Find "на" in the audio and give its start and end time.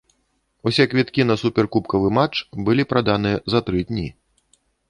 1.31-1.35